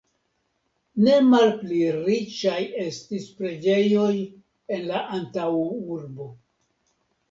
[1.07, 2.57] Ne malpli riĉaj
[2.87, 4.13] estis preĝejoj
[4.77, 6.33] en la antaŭurbo.